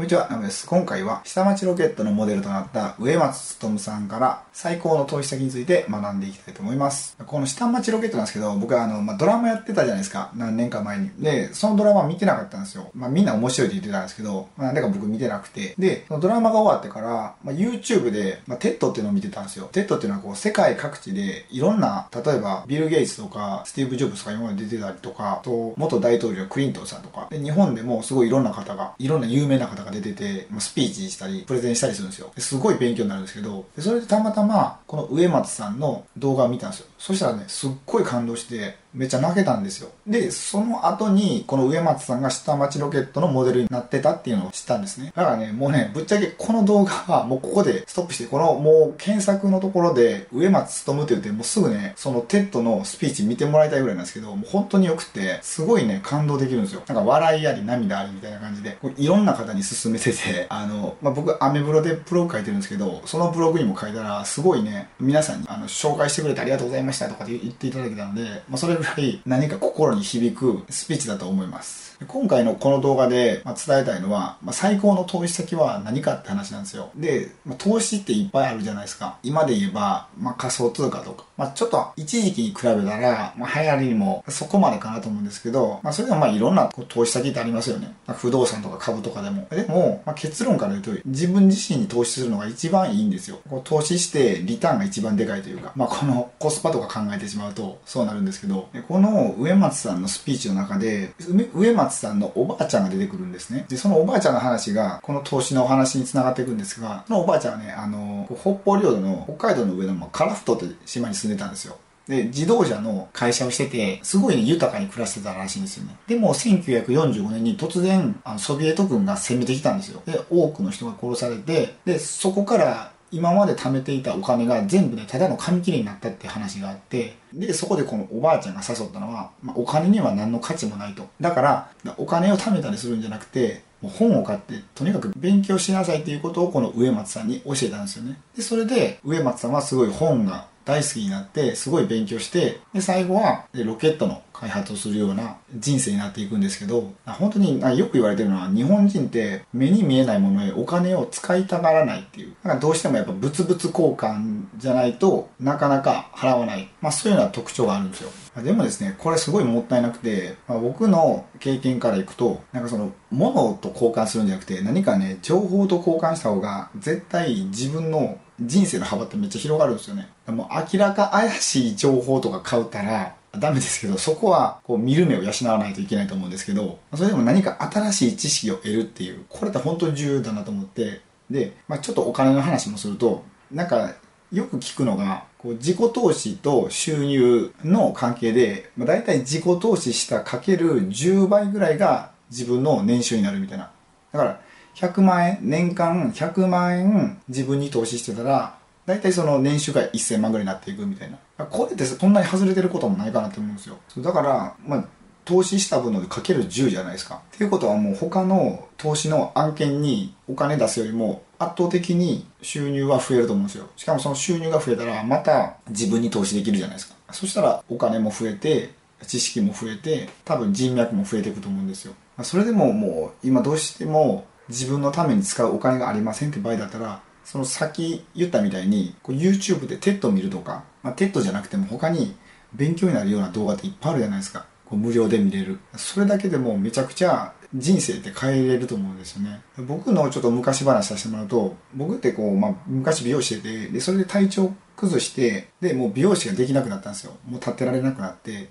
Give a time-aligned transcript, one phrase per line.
[0.00, 0.66] こんにちは、ナムです。
[0.66, 7.18] 今回は下町ロケットのモデルとなった植松努さんから最高の投資先について学んでいきたいと思います。
[7.26, 10.30] この下町ロケットなんですけど、僕はあの、まあ、ドラマやってたじゃないですか。
[10.34, 11.10] 何年か前に。
[11.18, 12.90] で、そのドラマ見てなかったんですよ。
[12.94, 15.74] まあ、みんな面白いって言ってたんですけど、まあ、なんでか僕見てなくて。
[15.78, 19.68] で、そのドラマが終わってから、まあ、YouTube で、まあ、 TED っていうのを見てたんですよ。
[19.70, 32.32] TED っていうのはこう、世界各地でいろんな、例えばビル・ゲイツとか、スティーブ・ジョブズとか今まで出てたりとか、と、元大統領クリントンさんとか、で、日本でもすごいいろんな方が、いろんな有名な方が出てて、まあ、スピーチしたり、プレゼンしたりするんですよ。
[32.38, 36.86] すごい勉強になるんですけど、それでたまたま、この植松さんの動画を見たんですよ。
[36.98, 39.90] そしたらね、すっごい感動して、めっちゃ泣けたんですよ。
[40.06, 45.12] で、その後に、この植松さんが下町ロケットのモデルになってたっていうのを知ったんですね。
[45.14, 56.82] だからね、もうね、ぶっちゃけこの動画はもうここでストップして、このもう検索のところで、植松努って言って、もうすぐね、その TED のスピーチ見てもらいたいぐらいなんですけど、もう本当に良くて、すごいね、感動できるんですよ。
[56.86, 71.98] なんか笑いあり涙ありみたいな感じで、いろんな方に勧めてて、 あの、まあ、僕、アメブロでブログ書いてるんですけど、そのブログにも書いたら、すごいね、皆さんにあの紹介してくれてありがとうございましたとかって言っていただけたので、まあ、それぐらい何か心に響くスピーチだと思います。
[72.08, 76.88] 今回のこの動画で、ま、伝えたいのは、ま、最高の投資先は何かって話なんですよ。
[76.96, 79.18] で、ま、投資っていっぱいあるじゃないですか。
[79.22, 81.24] 今で言えば、ま、仮想通貨とか。
[81.36, 87.94] まあ、ちょっと一時期に比べたら、まあ、流行りにもそこまでかなと思うんですけど、まあ、それでもまあいろんなこう投資先ってありますよね。
[88.06, 89.46] まあ、不動産とか株とかでも。
[89.50, 93.40] でも、まあ、結論から言うと、自分自身に投資するのが一番いいんですよ。
[93.50, 101.12] こう投資してリターンが一番でかいというか、まあ、このコスパとか考えてしまうとそうなるんですけど、でこの植松さんのスピーチの中で、
[101.54, 103.66] 植松さんのおばあちゃんが出てくるんですね。
[103.68, 111.78] で、そのおばあちゃんの話が、この投資のお話につながっていくんですが、そのおばあちゃんはね、あの、北方領土の北海道の上のカラフトって島に住んでたんですよ。
[112.10, 115.96] で、自動車の会社をしてて、すごいね、豊かに暮らしてたらしいんですよね。
[116.08, 120.02] でも、1945年に突然、あのソビエト軍が攻めてきたんですよ。
[120.06, 131.08] で、多くの人が殺されて、で、そこから、今まで貯めていたお金が全部で、ただの紙切れになったって話があって、で、そこでこのおばあちゃんが誘ったのは、まあ、お金には何の価値もないと。
[131.20, 138.20] だから、お金を貯めたりするんじゃなくて、もう本を買って、とにかく勉強しなさいっていうことをこの植松さんに教えたんですよね。
[138.36, 152.34] で、それで、植松さんはすごい本が大好きになって、すごい勉強して、で、最後は、ロケットの開発をするような人生になっていくんですけど、本当によく言われてるのは、日本人って目に見えないものへお金を使いたがらないっていう。
[152.42, 156.70] だからどうしてもやっぱ物々交換じゃないとなかなか払わない。
[156.80, 158.10] まあそういうような特徴があるんですよ。
[158.42, 170.08] でもですね、これすごいもったいなくて、まあ、僕の経験からいくと、なんかその、物と交換するんじゃなくて、何かね、情報と交換した方が、絶対自分の人生の幅ってめっちゃ広がるんですよね。
[170.26, 183.94] もう明らか怪しい情報とか買うたら、ダメですけど、そこはこう見る目を養わないといけないと思うんですけど、それでも何か新しい知識を得るっていう、これって本当に重要だなと思って、で、まあ、ちょっとお金の話もすると、なんか
[184.32, 193.70] よく聞くのが、こう自己投資と収入の関係で、まあ、大体自己投資したかける10倍ぐらいが自分の年収になるみたいな。
[194.12, 194.40] だから、
[194.74, 201.18] 100万円、年間100万円自分に投資してたら、大体その年収が1000万ぐらいになっていくみたいな。
[201.46, 203.76] これってそんなに外れてることもないかなと思うんですよ。
[203.98, 204.84] だから、まあ、
[205.24, 207.22] 投資した分のかける10じゃないですか。
[207.34, 213.66] っていうことはもう他の投資の案件にお金出すよりも圧倒的に収入は増えると思うんですよ。
[213.76, 216.94] しかもその収入が増えたらまた自分に投資できるじゃないですか。
[217.12, 218.70] そしたらお金も増えて、
[219.06, 221.94] 知識も増えて、多分人脈も増えていくと思うんですよ。
[222.22, 232.16] それでももう今どうしても自分のために使うお金がありませんって場合だったら、その先言ったみたいに、YouTube で TED 見るとか、まあ、 TED じゃなくても他に
[232.52, 234.46] 勉強になるような動画っていっぱいあるじゃないですか。
[234.66, 235.60] こう無料で見れる。
[235.76, 239.40] それだけでもめちゃくちゃ人生って変えれると思うんですよね。
[239.58, 247.12] 僕のちょっと昔話させてもらうと、僕ってこう、まあ、昔美容師で、で、それで体調崩して、で、もう美容師ができなくなったんですよ。
[247.26, 248.50] もう立ってられなくなって。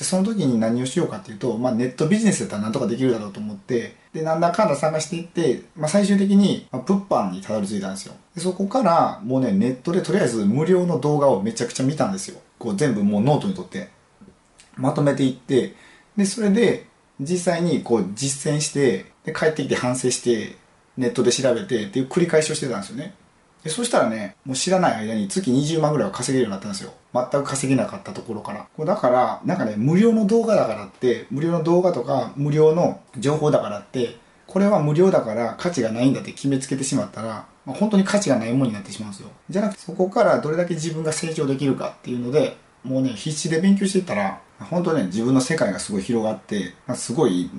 [0.00, 8.14] じゃその時に何をしようかっていうと、まあ、ネットビジネスだったらなんとかできるだろうと思って、で、なんだかんだ探していって、まあ、最終的に、まあ、物販にたどり着いたんですよ。
[8.34, 12.40] でそこから、もうね、ネットでとりあえず無料の動画をめちゃくちゃ見たんですよ。
[12.58, 13.90] こう全部もうノートにとって、
[14.76, 15.74] まとめていって、
[16.16, 16.86] で、それで、
[17.20, 20.56] 実際にこう実践して、で、帰ってきて反省して、
[20.96, 23.12] ネットで調べてっていう繰り返しをしてたんですよね。
[23.62, 26.94] でそしたらね、もう知らない間に月20万ぐらいは稼げるようになったんですよ。
[27.12, 28.66] 全く稼げなかったところから。
[28.76, 34.16] こうだから、なんかね、無料の動画だからって、無料の動画とか無料の情報だからって、
[34.46, 39.30] これは無料だから価値がないんだって決めつけてしまったら、まあ、本当に価値がないものになってしまうんですよ。
[39.48, 47.50] じゃなくて、そこからどれだけ自分が成長できるかっていうので、もうね、必死で勉強してたら、本当ね、自分の世界がすごい広がって、すごい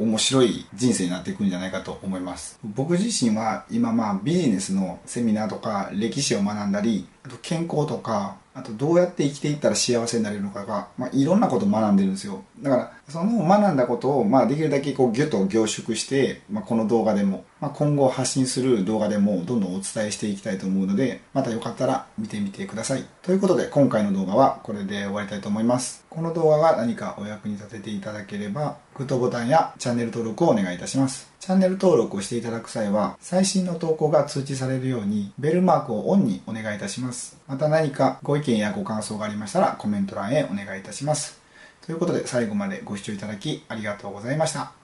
[0.00, 12.42] 面白い人生になっていくんじゃないかと思います僕自身は今まあビジネスのセミナーとか歴史を学んだりと健康とかあとどうやって生きていったら幸せになれるのかが、まあ、いろんなことを学んでるんですよ。
[12.60, 23.04] だからその学んだことを、まあ、できるだけこうギュッと凝縮して、まあ、この動画でも、まあ、今後発信する動画でもどんどんお伝えしていきたいと思うのでまたよかったら見てみてください。
[23.22, 26.04] ということで今回の動画はこれで終わりたいと思います。
[26.10, 31.29] この動画が何かお役に立てていただければグッドボタンやチャンネル登録をお願いいたします。
[31.40, 37.40] チャンネル登録をしていただく際は最新の投稿が通知されるようにベルマークをオンにお願いいたします。
[37.48, 41.40] また何かご意見やご感想がありましたらコメント欄へお願いいたします。
[41.80, 44.79] ということで最後までご視聴いただきありがとうございました。